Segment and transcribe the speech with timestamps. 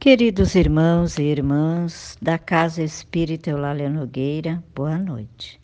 [0.00, 5.60] Queridos irmãos e irmãs da Casa Espírita Eulália Nogueira, boa noite.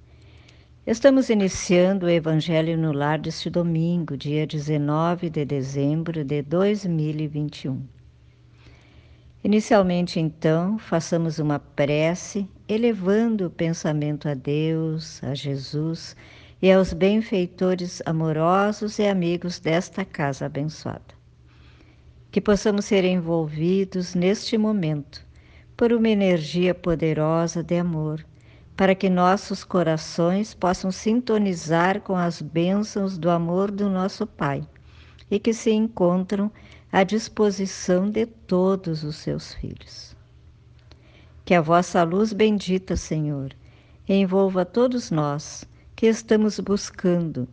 [0.87, 7.81] Estamos iniciando o Evangelho no Lar deste domingo, dia 19 de dezembro de 2021.
[9.43, 16.15] Inicialmente, então, façamos uma prece, elevando o pensamento a Deus, a Jesus
[16.61, 21.16] e aos benfeitores amorosos e amigos desta casa abençoada
[22.31, 25.25] que possamos ser envolvidos neste momento
[25.77, 28.25] por uma energia poderosa de amor,
[28.77, 34.67] para que nossos corações possam sintonizar com as bênçãos do amor do nosso Pai
[35.31, 36.51] e que se encontram
[36.93, 40.17] à disposição de todos os seus filhos.
[41.45, 43.55] Que a vossa luz bendita, Senhor,
[44.09, 47.49] envolva todos nós que estamos buscando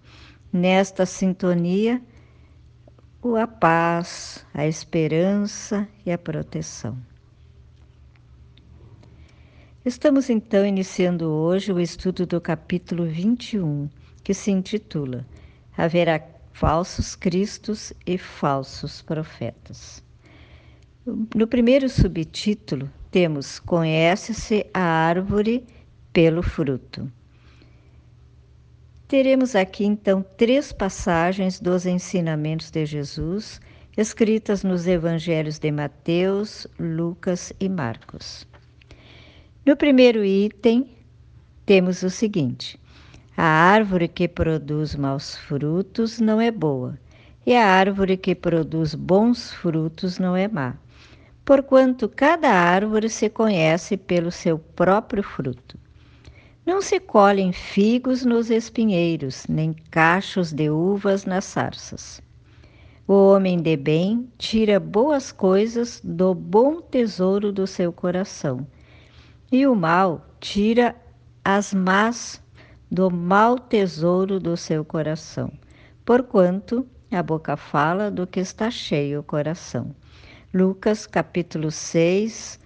[0.52, 2.02] nesta sintonia
[3.24, 6.98] a paz, a esperança e a proteção.
[9.86, 13.90] Estamos então iniciando hoje o estudo do capítulo 21,
[14.24, 15.26] que se intitula
[15.76, 16.22] Haverá
[16.52, 20.04] falsos cristos e falsos profetas.
[21.34, 25.66] No primeiro subtítulo, temos Conhece-se a árvore
[26.12, 27.10] pelo fruto.
[29.14, 33.62] Teremos aqui então três passagens dos ensinamentos de Jesus,
[33.96, 38.48] escritas nos evangelhos de Mateus, Lucas e Marcos.
[39.64, 40.90] No primeiro item,
[41.64, 42.80] temos o seguinte:
[43.38, 46.98] a árvore que produz maus frutos não é boa,
[47.46, 50.76] e a árvore que produz bons frutos não é má,
[51.46, 55.83] porquanto cada árvore se conhece pelo seu próprio fruto.
[56.66, 62.22] Não se colhem figos nos espinheiros, nem cachos de uvas nas sarças.
[63.06, 68.66] O homem de bem tira boas coisas do bom tesouro do seu coração,
[69.52, 70.96] e o mal tira
[71.44, 72.42] as más
[72.90, 75.52] do mau tesouro do seu coração,
[76.06, 79.94] porquanto a boca fala do que está cheio o coração.
[80.54, 82.58] Lucas capítulo 6,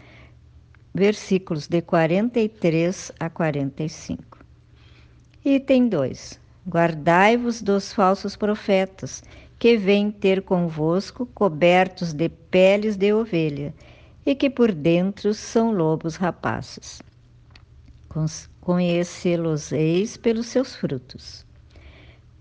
[0.98, 4.40] versículos de 43 a 45.
[5.46, 6.40] Item 2.
[6.68, 9.24] Guardai-vos dos falsos profetas,
[9.60, 13.74] que vêm ter convosco cobertos de peles de ovelha,
[14.26, 17.02] e que por dentro são lobos rapazes.
[18.60, 21.46] Conhecê-los-eis pelos seus frutos.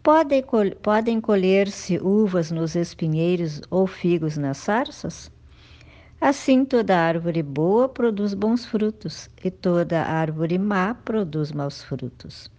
[0.03, 0.43] Podem,
[0.83, 5.31] podem colher-se uvas nos espinheiros ou figos nas sarças?
[6.19, 12.51] Assim, toda árvore boa produz bons frutos, e toda árvore má produz maus frutos.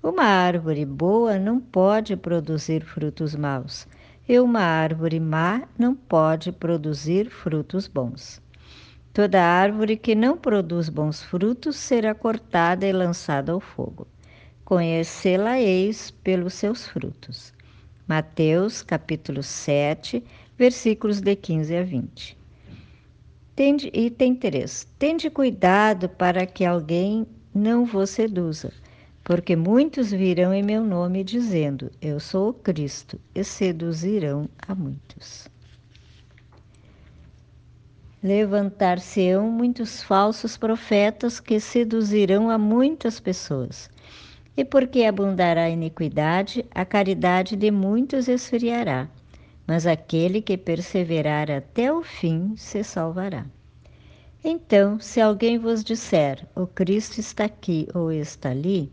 [0.00, 3.88] Uma árvore boa não pode produzir frutos maus,
[4.28, 8.40] e uma árvore má não pode produzir frutos bons.
[9.12, 14.06] Toda árvore que não produz bons frutos será cortada e lançada ao fogo.
[14.64, 17.52] Conhecê-la-eis pelos seus frutos.
[18.06, 20.24] Mateus, capítulo 7,
[20.56, 22.41] versículos de 15 a 20.
[23.54, 24.88] Tende, item 3.
[24.98, 28.72] Tende cuidado para que alguém não vos seduza,
[29.22, 35.48] porque muitos virão em meu nome dizendo: Eu sou o Cristo, e seduzirão a muitos.
[38.22, 43.90] Levantar-se-ão muitos falsos profetas que seduzirão a muitas pessoas.
[44.56, 49.10] E porque abundará a iniquidade, a caridade de muitos esfriará
[49.66, 53.46] mas aquele que perseverar até o fim se salvará.
[54.44, 58.90] Então, se alguém vos disser, o Cristo está aqui ou está ali,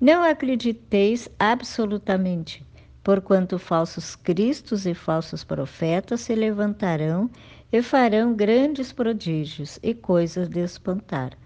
[0.00, 2.66] não acrediteis absolutamente,
[3.04, 7.30] porquanto falsos cristos e falsos profetas se levantarão
[7.72, 11.38] e farão grandes prodígios e coisas de espantar,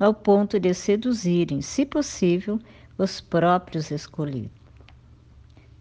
[0.00, 2.58] ao ponto de seduzirem, se possível,
[2.96, 4.55] os próprios escolhidos.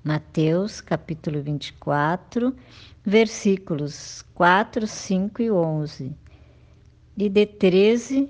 [0.06, 2.56] Mateus capítulo 24,
[3.04, 6.16] versículos 4, 5 e 11,
[7.18, 8.30] e de 13,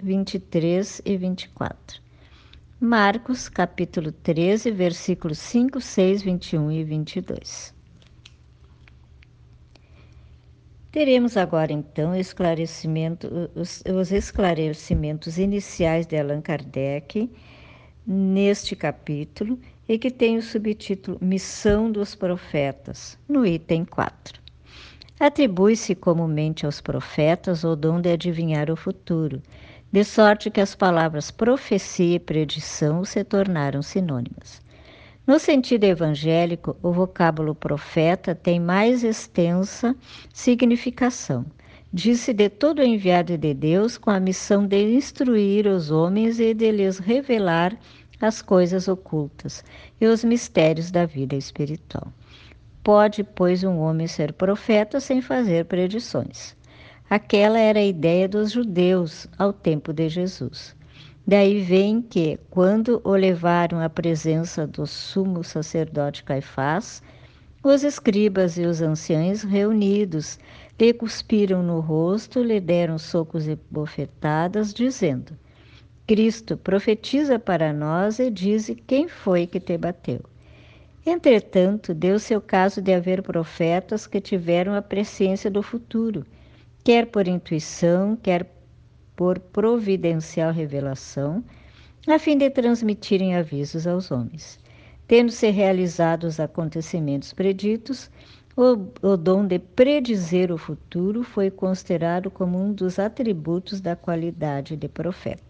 [0.00, 2.00] 23 e 24.
[2.78, 7.74] Marcos capítulo 13, versículos 5, 6, 21 e 22.
[10.92, 17.28] Teremos agora então esclarecimento, os, os esclarecimentos iniciais de Allan Kardec
[18.06, 19.58] neste capítulo
[19.90, 24.40] e que tem o subtítulo Missão dos Profetas, no item 4.
[25.18, 29.42] Atribui-se comumente aos profetas o dom de adivinhar o futuro,
[29.90, 34.62] de sorte que as palavras profecia e predição se tornaram sinônimas.
[35.26, 39.96] No sentido evangélico, o vocábulo profeta tem mais extensa
[40.32, 41.44] significação,
[41.92, 46.70] disse de todo enviado de Deus com a missão de instruir os homens e de
[46.70, 47.76] lhes revelar
[48.20, 49.64] as coisas ocultas
[50.00, 52.12] e os mistérios da vida espiritual.
[52.82, 56.56] Pode, pois, um homem ser profeta sem fazer predições.
[57.08, 60.76] Aquela era a ideia dos judeus ao tempo de Jesus.
[61.26, 67.02] Daí vem que, quando o levaram à presença do sumo sacerdote Caifás,
[67.62, 70.38] os escribas e os anciãos reunidos
[70.80, 75.36] lhe cuspiram no rosto, lhe deram socos e bofetadas, dizendo:
[76.10, 80.18] Cristo profetiza para nós e diz quem foi que te bateu.
[81.06, 86.26] Entretanto, deu-se o caso de haver profetas que tiveram a presciência do futuro,
[86.82, 88.44] quer por intuição, quer
[89.14, 91.44] por providencial revelação,
[92.08, 94.58] a fim de transmitirem avisos aos homens.
[95.06, 98.10] Tendo-se realizado os acontecimentos preditos,
[98.56, 104.74] o, o dom de predizer o futuro foi considerado como um dos atributos da qualidade
[104.74, 105.49] de profeta.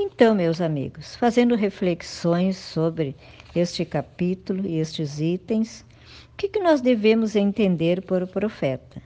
[0.00, 3.16] Então, meus amigos, fazendo reflexões sobre
[3.52, 5.84] este capítulo e estes itens,
[6.32, 9.02] o que, que nós devemos entender por profeta?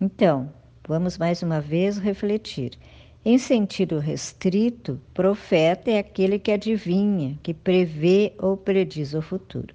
[0.00, 0.52] Então,
[0.84, 2.72] vamos mais uma vez refletir.
[3.24, 9.72] Em sentido restrito, profeta é aquele que adivinha, que prevê ou prediz o futuro.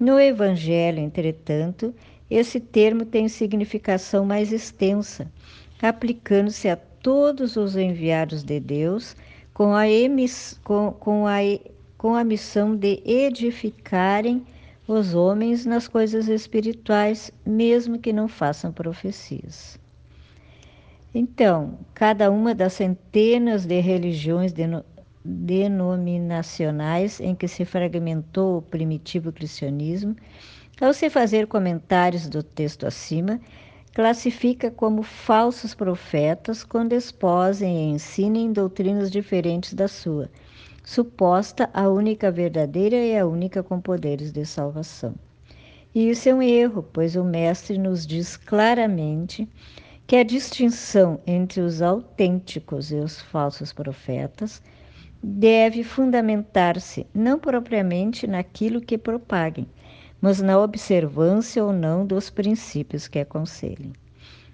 [0.00, 1.94] No Evangelho, entretanto,
[2.30, 5.30] esse termo tem significação mais extensa,
[5.82, 9.14] aplicando-se a todos os enviados de Deus
[9.56, 11.38] com a, emiss, com, com, a,
[11.96, 14.46] com a missão de edificarem
[14.86, 19.80] os homens nas coisas espirituais, mesmo que não façam profecias.
[21.14, 24.52] Então, cada uma das centenas de religiões
[25.24, 30.14] denominacionais em que se fragmentou o primitivo cristianismo,
[30.78, 33.40] ao se fazer comentários do texto acima,
[33.96, 40.30] classifica como falsos profetas quando exposem e ensinem doutrinas diferentes da sua,
[40.84, 45.14] suposta a única verdadeira e a única com poderes de salvação.
[45.94, 49.48] E isso é um erro, pois o Mestre nos diz claramente
[50.06, 54.62] que a distinção entre os autênticos e os falsos profetas
[55.22, 59.66] deve fundamentar-se não propriamente naquilo que propaguem,
[60.26, 63.92] mas na observância ou não dos princípios que aconselhem.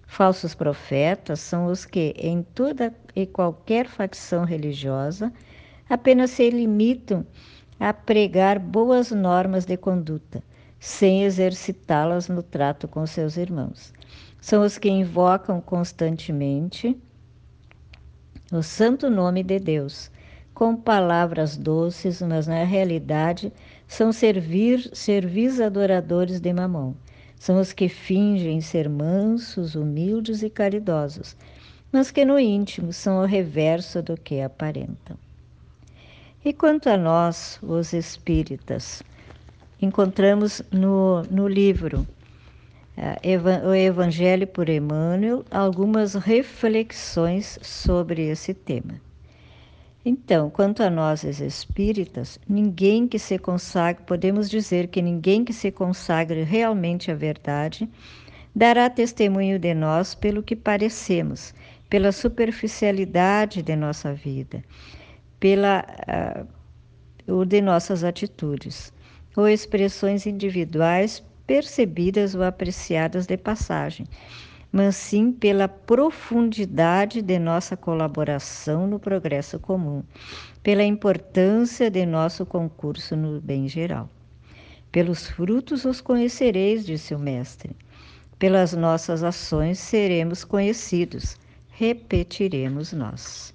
[0.07, 5.33] Falsos profetas são os que, em toda e qualquer facção religiosa,
[5.89, 7.27] apenas se limitam
[7.81, 10.43] a pregar boas normas de conduta,
[10.79, 13.95] sem exercitá-las no trato com seus irmãos.
[14.43, 16.95] São os que invocam constantemente
[18.53, 20.11] o santo nome de Deus,
[20.53, 23.51] com palavras doces, mas na realidade
[23.93, 26.94] são servir, servis adoradores de Mamon.
[27.39, 31.37] São os que fingem ser mansos, humildes e caridosos,
[31.93, 35.19] mas que no íntimo são o reverso do que aparentam.
[36.43, 39.03] E quanto a nós, os espíritas,
[39.79, 42.06] encontramos no, no livro
[42.97, 49.12] uh, O Evangelho por Emmanuel algumas reflexões sobre esse tema.
[50.04, 55.70] Então, quanto a nós espíritas, ninguém que se consagre, podemos dizer que ninguém que se
[55.70, 57.88] consagre realmente à verdade
[58.54, 61.54] dará testemunho de nós pelo que parecemos,
[61.88, 64.64] pela superficialidade de nossa vida,
[65.38, 68.92] pela uh, ou de nossas atitudes,
[69.37, 74.04] ou expressões individuais percebidas ou apreciadas de passagem
[74.73, 80.02] mas sim pela profundidade de nossa colaboração no progresso comum,
[80.62, 84.09] pela importância de nosso concurso no bem geral.
[84.91, 87.76] Pelos frutos os conhecereis, disse o Mestre.
[88.38, 91.37] Pelas nossas ações seremos conhecidos,
[91.71, 93.55] repetiremos nós.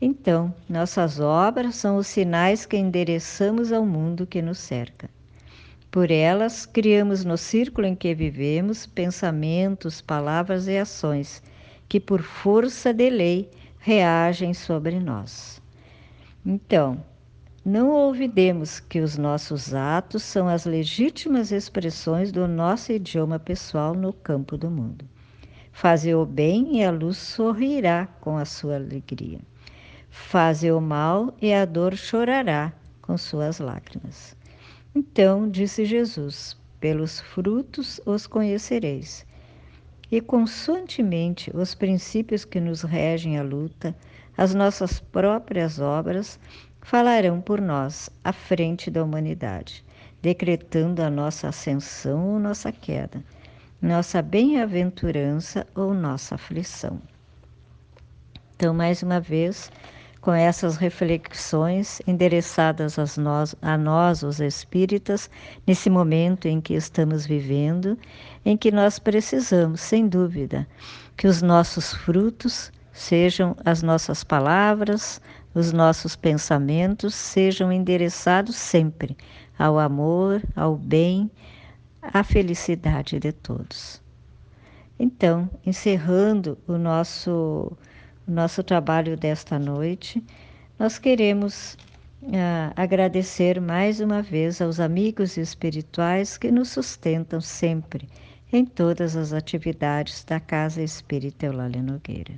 [0.00, 5.10] Então, nossas obras são os sinais que endereçamos ao mundo que nos cerca.
[5.90, 11.42] Por elas, criamos no círculo em que vivemos pensamentos, palavras e ações
[11.88, 15.62] que, por força de lei, reagem sobre nós.
[16.44, 17.02] Então,
[17.64, 24.12] não olvidemos que os nossos atos são as legítimas expressões do nosso idioma pessoal no
[24.12, 25.04] campo do mundo.
[25.72, 29.40] Faze o bem e a luz sorrirá com a sua alegria.
[30.10, 34.37] Faze o mal e a dor chorará com suas lágrimas.
[34.98, 39.24] Então disse Jesus: Pelos frutos os conhecereis.
[40.10, 43.94] E constantemente os princípios que nos regem a luta,
[44.36, 46.40] as nossas próprias obras,
[46.82, 49.84] falarão por nós à frente da humanidade,
[50.20, 53.22] decretando a nossa ascensão ou nossa queda,
[53.80, 57.00] nossa bem-aventurança ou nossa aflição.
[58.56, 59.70] Então, mais uma vez,
[60.20, 65.30] com essas reflexões endereçadas a nós, a nós, os espíritas,
[65.66, 67.96] nesse momento em que estamos vivendo,
[68.44, 70.66] em que nós precisamos, sem dúvida,
[71.16, 75.20] que os nossos frutos sejam as nossas palavras,
[75.54, 79.16] os nossos pensamentos sejam endereçados sempre
[79.58, 81.30] ao amor, ao bem,
[82.02, 84.02] à felicidade de todos.
[84.98, 87.72] Então, encerrando o nosso
[88.28, 90.22] nosso trabalho desta noite,
[90.78, 91.78] nós queremos
[92.22, 98.06] uh, agradecer mais uma vez aos amigos espirituais que nos sustentam sempre
[98.52, 102.34] em todas as atividades da Casa Espírita Eulália Nogueira.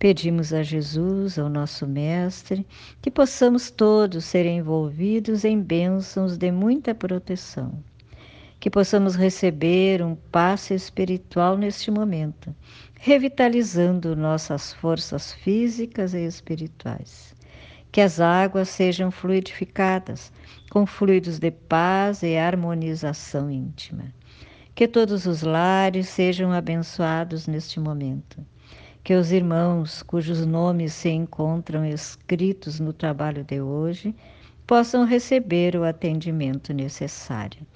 [0.00, 2.66] Pedimos a Jesus, ao nosso Mestre,
[3.00, 7.72] que possamos todos ser envolvidos em bênçãos de muita proteção,
[8.60, 12.54] que possamos receber um passe espiritual neste momento
[13.00, 17.32] revitalizando nossas forças físicas e espirituais.
[17.92, 20.32] Que as águas sejam fluidificadas
[20.68, 24.12] com fluidos de paz e harmonização íntima.
[24.74, 28.44] Que todos os lares sejam abençoados neste momento.
[29.02, 34.14] Que os irmãos cujos nomes se encontram escritos no trabalho de hoje
[34.66, 37.66] possam receber o atendimento necessário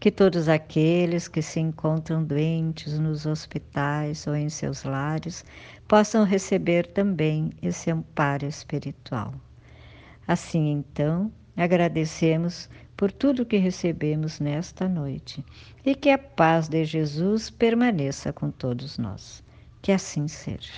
[0.00, 5.44] que todos aqueles que se encontram doentes nos hospitais ou em seus lares
[5.88, 9.34] possam receber também esse amparo espiritual.
[10.26, 15.44] Assim, então, agradecemos por tudo que recebemos nesta noite
[15.84, 19.42] e que a paz de Jesus permaneça com todos nós.
[19.80, 20.72] Que assim seja.